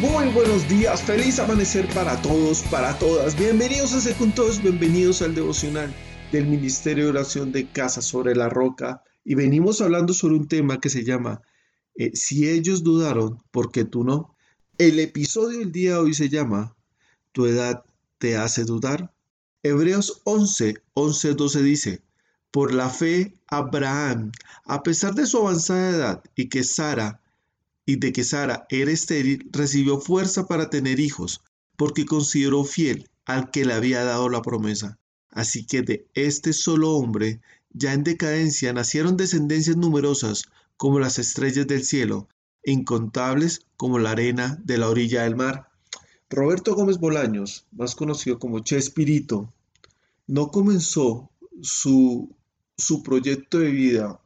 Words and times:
Muy 0.00 0.28
buenos 0.28 0.68
días, 0.68 1.02
feliz 1.02 1.38
amanecer 1.38 1.88
para 1.94 2.20
todos, 2.20 2.60
para 2.64 2.98
todas. 2.98 3.34
Bienvenidos 3.34 3.94
a 3.94 4.00
Secundos, 4.02 4.60
bienvenidos 4.62 5.22
al 5.22 5.34
devocional 5.34 5.90
del 6.32 6.46
Ministerio 6.46 7.04
de 7.04 7.10
Oración 7.12 7.50
de 7.50 7.66
Casa 7.66 8.02
sobre 8.02 8.36
la 8.36 8.50
Roca. 8.50 9.02
Y 9.24 9.36
venimos 9.36 9.80
hablando 9.80 10.12
sobre 10.12 10.34
un 10.34 10.48
tema 10.48 10.80
que 10.80 10.90
se 10.90 11.02
llama 11.02 11.40
eh, 11.94 12.10
Si 12.14 12.46
ellos 12.46 12.84
dudaron, 12.84 13.42
¿por 13.50 13.72
qué 13.72 13.86
tú 13.86 14.04
no? 14.04 14.36
El 14.76 14.98
episodio 14.98 15.60
del 15.60 15.72
día 15.72 15.92
de 15.92 15.98
hoy 16.00 16.12
se 16.12 16.28
llama 16.28 16.76
¿Tu 17.32 17.46
edad 17.46 17.82
te 18.18 18.36
hace 18.36 18.64
dudar? 18.64 19.14
Hebreos 19.62 20.20
11, 20.24 20.74
11, 20.92 21.34
12 21.34 21.62
dice, 21.62 22.02
por 22.50 22.74
la 22.74 22.90
fe, 22.90 23.32
Abraham, 23.46 24.30
a 24.66 24.82
pesar 24.82 25.14
de 25.14 25.24
su 25.24 25.38
avanzada 25.38 25.88
edad 25.88 26.24
y 26.34 26.50
que 26.50 26.64
Sara 26.64 27.22
y 27.86 27.96
de 27.96 28.12
que 28.12 28.24
Sara 28.24 28.66
era 28.68 28.90
estéril, 28.90 29.48
recibió 29.52 30.00
fuerza 30.00 30.46
para 30.46 30.68
tener 30.68 30.98
hijos, 30.98 31.40
porque 31.76 32.04
consideró 32.04 32.64
fiel 32.64 33.08
al 33.24 33.50
que 33.50 33.64
le 33.64 33.74
había 33.74 34.04
dado 34.04 34.28
la 34.28 34.42
promesa. 34.42 34.98
Así 35.30 35.64
que 35.64 35.82
de 35.82 36.06
este 36.14 36.52
solo 36.52 36.92
hombre, 36.92 37.40
ya 37.70 37.92
en 37.92 38.02
decadencia, 38.02 38.72
nacieron 38.72 39.16
descendencias 39.16 39.76
numerosas 39.76 40.46
como 40.76 40.98
las 40.98 41.18
estrellas 41.18 41.66
del 41.66 41.84
cielo, 41.84 42.28
incontables 42.64 43.62
como 43.76 43.98
la 43.98 44.10
arena 44.10 44.58
de 44.64 44.78
la 44.78 44.88
orilla 44.88 45.22
del 45.22 45.36
mar. 45.36 45.68
Roberto 46.28 46.74
Gómez 46.74 46.98
Bolaños, 46.98 47.66
más 47.70 47.94
conocido 47.94 48.40
como 48.40 48.60
Chespirito, 48.60 49.52
no 50.26 50.48
comenzó 50.48 51.30
su, 51.62 52.34
su 52.76 53.02
proyecto 53.04 53.58
de 53.58 53.70
vida 53.70 54.20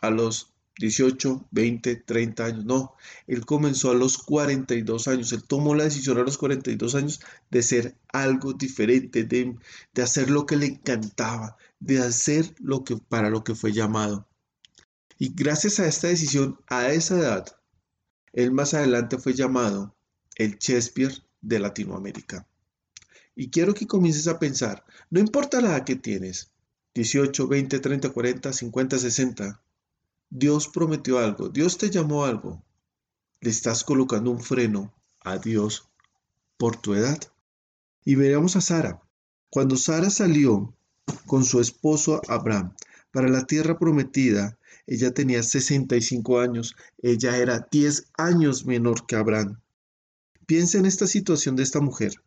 a 0.00 0.10
los 0.10 0.52
18, 0.78 1.48
20, 1.50 1.96
30 1.96 2.44
años. 2.44 2.64
No, 2.64 2.94
él 3.26 3.46
comenzó 3.46 3.90
a 3.90 3.94
los 3.94 4.18
42 4.18 5.08
años. 5.08 5.32
Él 5.32 5.42
tomó 5.44 5.74
la 5.74 5.84
decisión 5.84 6.18
a 6.18 6.22
los 6.22 6.38
42 6.38 6.94
años 6.94 7.20
de 7.50 7.62
ser 7.62 7.96
algo 8.08 8.52
diferente, 8.52 9.24
de, 9.24 9.56
de 9.94 10.02
hacer 10.02 10.30
lo 10.30 10.46
que 10.46 10.56
le 10.56 10.66
encantaba, 10.66 11.56
de 11.80 11.98
hacer 11.98 12.54
lo 12.58 12.84
que 12.84 12.96
para 12.96 13.30
lo 13.30 13.42
que 13.44 13.54
fue 13.54 13.72
llamado. 13.72 14.26
Y 15.18 15.32
gracias 15.34 15.80
a 15.80 15.86
esta 15.86 16.08
decisión, 16.08 16.58
a 16.68 16.90
esa 16.90 17.18
edad, 17.18 17.56
él 18.34 18.52
más 18.52 18.74
adelante 18.74 19.16
fue 19.16 19.32
llamado 19.32 19.96
el 20.36 20.58
Shakespeare 20.58 21.22
de 21.40 21.58
Latinoamérica. 21.58 22.46
Y 23.34 23.48
quiero 23.48 23.72
que 23.72 23.86
comiences 23.86 24.28
a 24.28 24.38
pensar, 24.38 24.84
no 25.10 25.20
importa 25.20 25.60
la 25.60 25.68
edad 25.68 25.84
que 25.84 25.96
tienes, 25.96 26.50
18, 26.94 27.48
20, 27.48 27.78
30, 27.78 28.10
40, 28.10 28.52
50, 28.52 28.98
60, 28.98 29.62
Dios 30.30 30.68
prometió 30.68 31.18
algo, 31.18 31.48
Dios 31.48 31.78
te 31.78 31.90
llamó 31.90 32.24
algo. 32.24 32.62
Le 33.40 33.50
estás 33.50 33.84
colocando 33.84 34.30
un 34.30 34.40
freno 34.40 34.92
a 35.20 35.38
Dios 35.38 35.88
por 36.56 36.76
tu 36.76 36.94
edad. 36.94 37.18
Y 38.04 38.14
veremos 38.14 38.56
a 38.56 38.60
Sara. 38.60 39.02
Cuando 39.50 39.76
Sara 39.76 40.10
salió 40.10 40.74
con 41.26 41.44
su 41.44 41.60
esposo 41.60 42.20
Abraham 42.28 42.74
para 43.12 43.28
la 43.28 43.46
tierra 43.46 43.78
prometida, 43.78 44.58
ella 44.86 45.12
tenía 45.12 45.42
65 45.42 46.40
años, 46.40 46.76
ella 47.02 47.36
era 47.36 47.68
10 47.70 48.12
años 48.16 48.66
menor 48.66 49.06
que 49.06 49.16
Abraham. 49.16 49.60
Piensa 50.46 50.78
en 50.78 50.86
esta 50.86 51.06
situación 51.06 51.56
de 51.56 51.64
esta 51.64 51.80
mujer. 51.80 52.22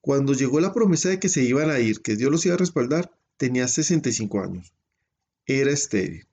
Cuando 0.00 0.32
llegó 0.32 0.60
la 0.60 0.72
promesa 0.72 1.10
de 1.10 1.20
que 1.20 1.28
se 1.28 1.42
iban 1.42 1.70
a 1.70 1.78
ir, 1.78 2.00
que 2.00 2.16
Dios 2.16 2.30
los 2.30 2.46
iba 2.46 2.54
a 2.54 2.58
respaldar, 2.58 3.12
tenía 3.36 3.68
65 3.68 4.40
años. 4.40 4.72
Era 5.46 5.70
estéril. 5.70 6.26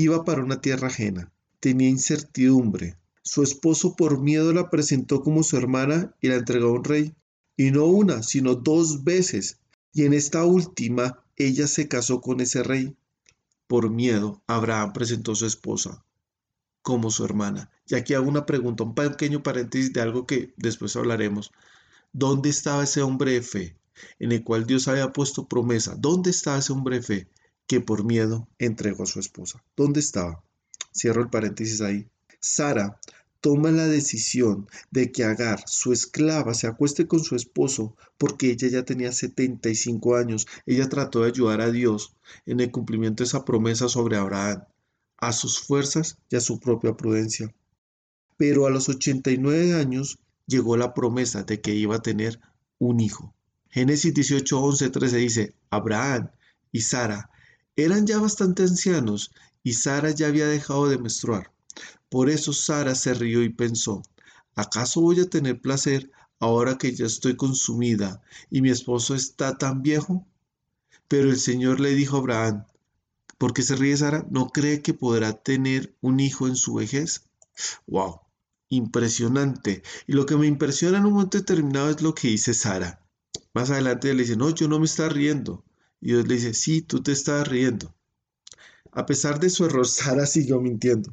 Iba 0.00 0.24
para 0.24 0.44
una 0.44 0.60
tierra 0.60 0.86
ajena. 0.86 1.32
Tenía 1.58 1.88
incertidumbre. 1.88 2.96
Su 3.22 3.42
esposo 3.42 3.96
por 3.96 4.20
miedo 4.20 4.52
la 4.52 4.70
presentó 4.70 5.22
como 5.22 5.42
su 5.42 5.56
hermana 5.56 6.14
y 6.20 6.28
la 6.28 6.36
entregó 6.36 6.68
a 6.68 6.74
un 6.74 6.84
rey. 6.84 7.14
Y 7.56 7.72
no 7.72 7.86
una, 7.86 8.22
sino 8.22 8.54
dos 8.54 9.02
veces. 9.02 9.58
Y 9.92 10.04
en 10.04 10.12
esta 10.12 10.44
última, 10.44 11.24
ella 11.34 11.66
se 11.66 11.88
casó 11.88 12.20
con 12.20 12.40
ese 12.40 12.62
rey. 12.62 12.94
Por 13.66 13.90
miedo, 13.90 14.40
Abraham 14.46 14.92
presentó 14.92 15.32
a 15.32 15.34
su 15.34 15.46
esposa 15.46 16.04
como 16.82 17.10
su 17.10 17.24
hermana. 17.24 17.68
Y 17.88 17.96
aquí 17.96 18.14
hago 18.14 18.28
una 18.28 18.46
pregunta, 18.46 18.84
un 18.84 18.94
pequeño 18.94 19.42
paréntesis 19.42 19.92
de 19.92 20.00
algo 20.00 20.26
que 20.28 20.54
después 20.58 20.94
hablaremos. 20.94 21.50
¿Dónde 22.12 22.50
estaba 22.50 22.84
ese 22.84 23.02
hombre 23.02 23.32
de 23.32 23.42
fe 23.42 23.76
en 24.20 24.30
el 24.30 24.44
cual 24.44 24.64
Dios 24.64 24.86
había 24.86 25.12
puesto 25.12 25.48
promesa? 25.48 25.96
¿Dónde 25.98 26.30
estaba 26.30 26.58
ese 26.58 26.72
hombre 26.72 26.98
de 26.98 27.02
fe 27.02 27.28
que 27.68 27.80
por 27.80 28.02
miedo 28.02 28.48
entregó 28.58 29.04
a 29.04 29.06
su 29.06 29.20
esposa. 29.20 29.62
¿Dónde 29.76 30.00
estaba? 30.00 30.42
Cierro 30.92 31.22
el 31.22 31.28
paréntesis 31.28 31.82
ahí. 31.82 32.08
Sara 32.40 32.98
toma 33.40 33.70
la 33.70 33.86
decisión 33.86 34.66
de 34.90 35.12
que 35.12 35.22
Agar, 35.22 35.62
su 35.66 35.92
esclava, 35.92 36.54
se 36.54 36.66
acueste 36.66 37.06
con 37.06 37.22
su 37.22 37.36
esposo 37.36 37.94
porque 38.16 38.50
ella 38.50 38.68
ya 38.68 38.84
tenía 38.84 39.12
75 39.12 40.16
años. 40.16 40.48
Ella 40.64 40.88
trató 40.88 41.20
de 41.20 41.28
ayudar 41.28 41.60
a 41.60 41.70
Dios 41.70 42.16
en 42.46 42.60
el 42.60 42.70
cumplimiento 42.70 43.22
de 43.22 43.28
esa 43.28 43.44
promesa 43.44 43.88
sobre 43.88 44.16
Abraham, 44.16 44.64
a 45.18 45.32
sus 45.32 45.60
fuerzas 45.60 46.16
y 46.30 46.36
a 46.36 46.40
su 46.40 46.58
propia 46.58 46.96
prudencia. 46.96 47.54
Pero 48.38 48.66
a 48.66 48.70
los 48.70 48.88
89 48.88 49.74
años 49.74 50.18
llegó 50.46 50.78
la 50.78 50.94
promesa 50.94 51.42
de 51.42 51.60
que 51.60 51.74
iba 51.74 51.96
a 51.96 52.02
tener 52.02 52.40
un 52.78 53.00
hijo. 53.00 53.34
Génesis 53.68 54.14
18, 54.14 54.58
11, 54.58 54.88
13 54.88 55.16
dice, 55.18 55.54
Abraham 55.68 56.30
y 56.72 56.80
Sara 56.80 57.30
eran 57.78 58.08
ya 58.08 58.18
bastante 58.18 58.64
ancianos 58.64 59.30
y 59.62 59.74
Sara 59.74 60.10
ya 60.10 60.26
había 60.26 60.48
dejado 60.48 60.88
de 60.88 60.98
menstruar. 60.98 61.52
Por 62.08 62.28
eso 62.28 62.52
Sara 62.52 62.96
se 62.96 63.14
rió 63.14 63.44
y 63.44 63.50
pensó, 63.50 64.02
¿acaso 64.56 65.00
voy 65.00 65.20
a 65.20 65.30
tener 65.30 65.60
placer 65.60 66.10
ahora 66.40 66.76
que 66.76 66.92
ya 66.92 67.06
estoy 67.06 67.36
consumida 67.36 68.20
y 68.50 68.62
mi 68.62 68.70
esposo 68.70 69.14
está 69.14 69.58
tan 69.58 69.82
viejo? 69.82 70.26
Pero 71.06 71.30
el 71.30 71.38
Señor 71.38 71.78
le 71.78 71.94
dijo 71.94 72.16
a 72.16 72.18
Abraham, 72.18 72.64
¿por 73.38 73.54
qué 73.54 73.62
se 73.62 73.76
ríe 73.76 73.96
Sara? 73.96 74.26
¿No 74.28 74.48
cree 74.48 74.82
que 74.82 74.92
podrá 74.92 75.32
tener 75.32 75.94
un 76.00 76.18
hijo 76.18 76.48
en 76.48 76.56
su 76.56 76.74
vejez? 76.74 77.28
¡Wow! 77.86 78.22
Impresionante. 78.70 79.84
Y 80.08 80.14
lo 80.14 80.26
que 80.26 80.36
me 80.36 80.48
impresiona 80.48 80.98
en 80.98 81.06
un 81.06 81.12
momento 81.12 81.38
determinado 81.38 81.90
es 81.90 82.02
lo 82.02 82.12
que 82.12 82.26
dice 82.26 82.54
Sara. 82.54 83.06
Más 83.54 83.70
adelante 83.70 84.12
le 84.14 84.22
dice, 84.22 84.36
no, 84.36 84.50
yo 84.50 84.66
no 84.66 84.80
me 84.80 84.86
está 84.86 85.08
riendo. 85.08 85.64
Y 86.00 86.08
Dios 86.08 86.28
le 86.28 86.34
dice, 86.34 86.54
sí, 86.54 86.82
tú 86.82 87.02
te 87.02 87.12
estás 87.12 87.46
riendo. 87.48 87.94
A 88.92 89.06
pesar 89.06 89.40
de 89.40 89.50
su 89.50 89.64
error, 89.64 89.86
Sara 89.88 90.26
siguió 90.26 90.60
mintiendo. 90.60 91.12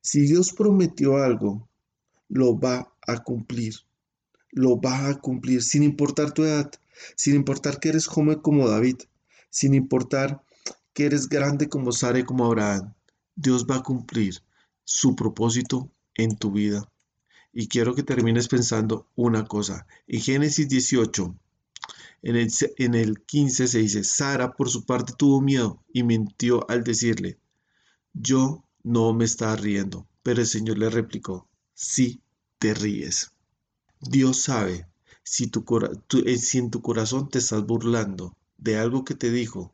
Si 0.00 0.22
Dios 0.22 0.52
prometió 0.52 1.16
algo, 1.16 1.68
lo 2.28 2.58
va 2.58 2.92
a 3.06 3.22
cumplir. 3.22 3.74
Lo 4.50 4.80
va 4.80 5.08
a 5.08 5.20
cumplir 5.20 5.62
sin 5.62 5.82
importar 5.82 6.32
tu 6.32 6.44
edad, 6.44 6.70
sin 7.16 7.34
importar 7.34 7.80
que 7.80 7.88
eres 7.88 8.06
joven 8.06 8.40
como 8.40 8.68
David, 8.68 8.96
sin 9.50 9.74
importar 9.74 10.42
que 10.92 11.06
eres 11.06 11.28
grande 11.28 11.68
como 11.68 11.92
Sara 11.92 12.18
y 12.18 12.24
como 12.24 12.44
Abraham. 12.44 12.94
Dios 13.34 13.66
va 13.66 13.76
a 13.76 13.82
cumplir 13.82 14.42
su 14.84 15.16
propósito 15.16 15.90
en 16.14 16.36
tu 16.36 16.52
vida. 16.52 16.90
Y 17.52 17.68
quiero 17.68 17.94
que 17.94 18.02
termines 18.02 18.48
pensando 18.48 19.06
una 19.14 19.44
cosa. 19.44 19.86
En 20.06 20.20
Génesis 20.20 20.68
18, 20.68 21.34
en 22.22 22.94
el, 22.94 23.22
15 23.24 23.66
se 23.66 23.78
dice, 23.78 24.04
Sara 24.04 24.52
por 24.52 24.70
su 24.70 24.84
parte 24.84 25.12
tuvo 25.16 25.40
miedo 25.40 25.82
y 25.92 26.04
mintió 26.04 26.68
al 26.70 26.84
decirle, 26.84 27.38
yo 28.12 28.64
no 28.84 29.12
me 29.12 29.24
estaba 29.24 29.56
riendo. 29.56 30.06
Pero 30.22 30.40
el 30.40 30.46
Señor 30.46 30.78
le 30.78 30.88
replicó, 30.88 31.48
sí 31.74 32.22
te 32.58 32.74
ríes. 32.74 33.32
Dios 34.00 34.42
sabe 34.42 34.86
si, 35.24 35.50
eh, 36.24 36.38
si 36.38 36.58
en 36.58 36.70
tu 36.70 36.80
corazón 36.80 37.28
te 37.28 37.38
estás 37.38 37.66
burlando 37.66 38.36
de 38.56 38.78
algo 38.78 39.04
que 39.04 39.14
te 39.14 39.30
dijo, 39.30 39.72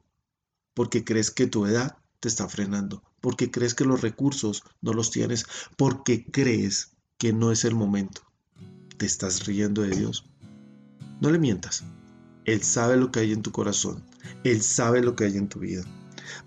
porque 0.73 1.05
crees 1.05 1.31
que 1.31 1.47
tu 1.47 1.67
edad 1.67 1.99
te 2.21 2.29
está 2.29 2.49
frenando, 2.49 3.03
porque 3.21 3.51
crees 3.51 3.75
que 3.75 3.85
los 3.85 4.01
recursos 4.01 4.63
no 4.81 4.95
los 4.95 5.11
tienes, 5.11 5.45
porque 5.77 6.25
crees 6.25 6.93
que 7.19 7.35
no 7.35 7.53
es 7.53 7.65
el 7.65 7.75
momento. 7.75 8.23
Te 8.97 9.05
estás 9.05 9.45
riendo 9.45 9.83
de 9.83 9.95
Dios. 9.95 10.25
No 11.21 11.31
le 11.31 11.39
mientas. 11.39 11.85
Él 12.49 12.63
sabe 12.63 12.97
lo 12.97 13.13
que 13.13 13.21
hay 13.21 13.33
en 13.33 13.43
tu 13.43 13.53
corazón. 13.53 14.03
Él 14.43 14.63
sabe 14.63 15.03
lo 15.03 15.15
que 15.15 15.25
hay 15.25 15.37
en 15.37 15.49
tu 15.49 15.59
vida. 15.59 15.83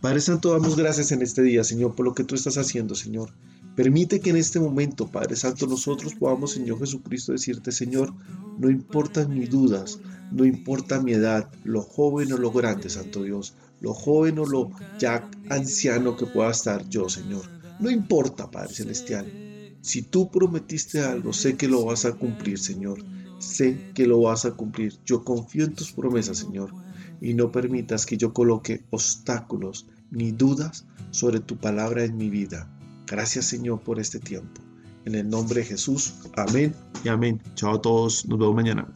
Padre 0.01 0.19
Santo, 0.19 0.51
damos 0.51 0.75
gracias 0.75 1.11
en 1.11 1.21
este 1.21 1.43
día, 1.43 1.63
Señor, 1.63 1.93
por 1.93 2.05
lo 2.05 2.15
que 2.15 2.23
tú 2.23 2.33
estás 2.33 2.57
haciendo, 2.57 2.95
Señor. 2.95 3.31
Permite 3.75 4.19
que 4.19 4.31
en 4.31 4.37
este 4.37 4.59
momento, 4.59 5.11
Padre 5.11 5.35
Santo, 5.35 5.67
nosotros 5.67 6.15
podamos, 6.15 6.53
Señor 6.53 6.79
Jesucristo, 6.79 7.33
decirte, 7.33 7.71
Señor, 7.71 8.15
no 8.57 8.71
importan 8.71 9.31
mis 9.31 9.51
dudas, 9.51 9.99
no 10.31 10.43
importa 10.43 10.99
mi 10.99 11.13
edad, 11.13 11.51
lo 11.65 11.83
joven 11.83 12.33
o 12.33 12.37
lo 12.37 12.51
grande, 12.51 12.89
Santo 12.89 13.21
Dios, 13.21 13.53
lo 13.79 13.93
joven 13.93 14.39
o 14.39 14.45
lo 14.47 14.71
ya 14.97 15.29
anciano 15.49 16.17
que 16.17 16.25
pueda 16.25 16.49
estar 16.49 16.89
yo, 16.89 17.09
Señor. 17.09 17.43
No 17.79 17.91
importa, 17.91 18.49
Padre 18.49 18.73
Celestial. 18.73 19.77
Si 19.81 20.01
tú 20.01 20.31
prometiste 20.31 21.01
algo, 21.01 21.31
sé 21.31 21.57
que 21.57 21.67
lo 21.67 21.85
vas 21.85 22.05
a 22.05 22.13
cumplir, 22.13 22.57
Señor. 22.57 23.03
Sé 23.41 23.91
que 23.95 24.05
lo 24.05 24.21
vas 24.21 24.45
a 24.45 24.51
cumplir. 24.51 24.99
Yo 25.05 25.23
confío 25.23 25.65
en 25.65 25.73
tus 25.73 25.91
promesas, 25.91 26.37
Señor, 26.37 26.71
y 27.19 27.33
no 27.33 27.51
permitas 27.51 28.05
que 28.05 28.17
yo 28.17 28.33
coloque 28.33 28.83
obstáculos 28.91 29.87
ni 30.11 30.31
dudas 30.31 30.85
sobre 31.09 31.39
tu 31.39 31.57
palabra 31.57 32.03
en 32.03 32.17
mi 32.17 32.29
vida. 32.29 32.69
Gracias, 33.07 33.45
Señor, 33.45 33.81
por 33.81 33.99
este 33.99 34.19
tiempo. 34.19 34.61
En 35.05 35.15
el 35.15 35.27
nombre 35.27 35.61
de 35.61 35.65
Jesús. 35.65 36.13
Amén 36.37 36.75
y 37.03 37.09
amén. 37.09 37.41
Chao 37.55 37.75
a 37.75 37.81
todos. 37.81 38.27
Nos 38.27 38.37
vemos 38.37 38.55
mañana. 38.55 38.87